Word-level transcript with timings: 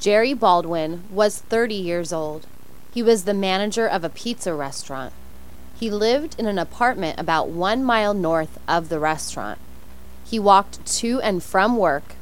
Jerry 0.00 0.32
Baldwin 0.32 1.04
was 1.10 1.40
30 1.40 1.74
years 1.74 2.10
old. 2.10 2.46
He 2.94 3.02
was 3.02 3.24
the 3.24 3.34
manager 3.34 3.86
of 3.86 4.02
a 4.02 4.08
pizza 4.08 4.54
restaurant. 4.54 5.12
He 5.78 5.90
lived 5.90 6.36
in 6.38 6.46
an 6.46 6.58
apartment 6.58 7.20
about 7.20 7.50
one 7.50 7.84
mile 7.84 8.14
north 8.14 8.58
of 8.66 8.88
the 8.88 8.98
restaurant. 8.98 9.58
He 10.24 10.38
walked 10.38 10.86
to 11.00 11.20
and 11.20 11.42
from 11.42 11.76
work. 11.76 12.14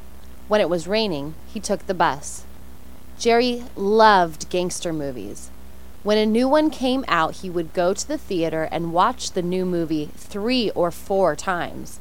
When 0.49 0.59
it 0.59 0.69
was 0.69 0.89
raining, 0.89 1.35
he 1.53 1.61
took 1.61 1.87
the 1.87 1.93
bus. 1.93 2.43
Jerry 3.17 3.63
loved 3.77 4.49
gangster 4.49 4.91
movies. 4.91 5.49
When 6.03 6.17
a 6.17 6.25
new 6.25 6.49
one 6.49 6.69
came 6.69 7.05
out, 7.07 7.35
he 7.35 7.49
would 7.49 7.73
go 7.73 7.93
to 7.93 8.07
the 8.07 8.17
theater 8.17 8.67
and 8.73 8.91
watch 8.91 9.31
the 9.31 9.41
new 9.41 9.63
movie 9.63 10.09
three 10.17 10.69
or 10.71 10.91
four 10.91 11.33
times. 11.33 11.99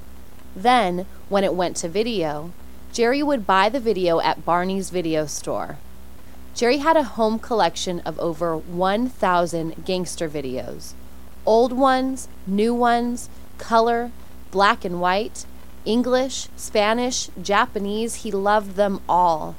Then, 0.57 1.07
when 1.29 1.45
it 1.45 1.55
went 1.55 1.77
to 1.77 1.89
video, 1.89 2.51
Jerry 2.93 3.23
would 3.23 3.46
buy 3.46 3.68
the 3.68 3.80
video 3.80 4.21
at 4.21 4.45
Barney's 4.45 4.91
video 4.91 5.27
store. 5.27 5.79
Jerry 6.54 6.79
had 6.79 6.96
a 6.96 7.04
home 7.04 7.39
collection 7.39 8.00
of 8.00 8.18
over 8.18 8.57
1,000 8.57 9.85
gangster 9.85 10.29
videos 10.29 10.94
old 11.46 11.72
ones, 11.72 12.29
new 12.46 12.75
ones, 12.75 13.30
color, 13.57 14.11
black 14.50 14.85
and 14.85 15.00
white, 15.00 15.46
English, 15.86 16.49
Spanish, 16.57 17.30
Japanese. 17.40 18.16
He 18.16 18.30
loved 18.30 18.77
them 18.77 19.00
all. 19.08 19.57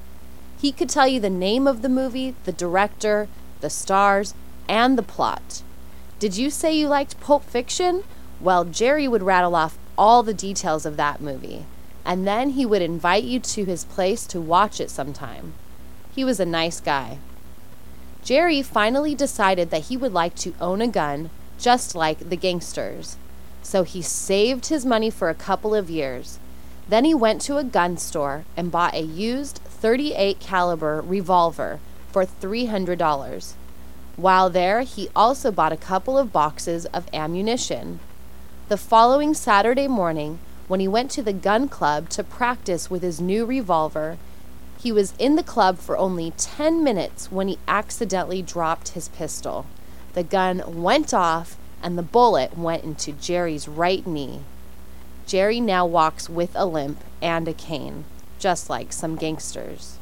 He 0.61 0.71
could 0.71 0.89
tell 0.89 1.07
you 1.07 1.19
the 1.19 1.29
name 1.29 1.65
of 1.65 1.81
the 1.81 1.89
movie, 1.89 2.35
the 2.43 2.51
director, 2.51 3.27
the 3.61 3.69
stars, 3.69 4.35
and 4.67 4.97
the 4.97 5.03
plot. 5.03 5.63
Did 6.19 6.37
you 6.37 6.49
say 6.49 6.75
you 6.75 6.87
liked 6.87 7.19
Pulp 7.19 7.43
Fiction? 7.43 8.03
Well, 8.39 8.65
Jerry 8.65 9.07
would 9.07 9.23
rattle 9.23 9.55
off 9.55 9.79
all 9.97 10.21
the 10.21 10.33
details 10.33 10.85
of 10.85 10.97
that 10.97 11.21
movie, 11.21 11.65
and 12.05 12.27
then 12.27 12.51
he 12.51 12.65
would 12.65 12.81
invite 12.81 13.23
you 13.23 13.39
to 13.39 13.65
his 13.65 13.85
place 13.85 14.25
to 14.27 14.41
watch 14.41 14.79
it 14.79 14.89
sometime. 14.89 15.53
He 16.13 16.23
was 16.23 16.39
a 16.39 16.45
nice 16.45 16.79
guy. 16.79 17.19
Jerry 18.23 18.61
finally 18.61 19.15
decided 19.15 19.69
that 19.71 19.85
he 19.85 19.97
would 19.97 20.13
like 20.13 20.35
to 20.35 20.53
own 20.59 20.81
a 20.81 20.87
gun 20.87 21.29
just 21.57 21.95
like 21.95 22.29
the 22.29 22.35
gangsters. 22.35 23.17
So 23.61 23.83
he 23.83 24.01
saved 24.01 24.67
his 24.67 24.85
money 24.85 25.09
for 25.09 25.29
a 25.29 25.35
couple 25.35 25.75
of 25.75 25.89
years. 25.89 26.39
Then 26.87 27.05
he 27.05 27.13
went 27.13 27.41
to 27.43 27.57
a 27.57 27.63
gun 27.63 27.97
store 27.97 28.45
and 28.57 28.71
bought 28.71 28.95
a 28.95 29.01
used 29.01 29.57
38 29.65 30.39
caliber 30.39 31.01
revolver 31.05 31.79
for 32.11 32.25
$300. 32.25 33.53
While 34.15 34.49
there, 34.49 34.81
he 34.81 35.09
also 35.15 35.51
bought 35.51 35.71
a 35.71 35.77
couple 35.77 36.17
of 36.17 36.33
boxes 36.33 36.85
of 36.87 37.07
ammunition. 37.13 37.99
The 38.67 38.77
following 38.77 39.33
Saturday 39.33 39.87
morning, 39.87 40.39
when 40.69 40.79
he 40.79 40.87
went 40.87 41.09
to 41.09 41.23
the 41.23 41.33
gun 41.33 41.67
club 41.67 42.09
to 42.09 42.23
practice 42.23 42.91
with 42.91 43.01
his 43.01 43.19
new 43.19 43.43
revolver, 43.43 44.19
he 44.77 44.91
was 44.91 45.15
in 45.17 45.35
the 45.35 45.43
club 45.43 45.79
for 45.79 45.97
only 45.97 46.31
10 46.37 46.83
minutes 46.83 47.31
when 47.31 47.47
he 47.47 47.57
accidentally 47.67 48.43
dropped 48.43 48.89
his 48.89 49.09
pistol. 49.09 49.65
The 50.13 50.21
gun 50.23 50.81
went 50.81 51.11
off 51.11 51.57
and 51.81 51.97
the 51.97 52.03
bullet 52.03 52.55
went 52.55 52.83
into 52.83 53.11
Jerry's 53.13 53.67
right 53.67 54.05
knee. 54.05 54.41
Jerry 55.25 55.59
now 55.59 55.87
walks 55.87 56.29
with 56.29 56.51
a 56.53 56.67
limp 56.67 57.03
and 57.19 57.47
a 57.47 57.53
cane, 57.53 58.05
just 58.37 58.69
like 58.69 58.93
some 58.93 59.15
gangsters. 59.15 59.97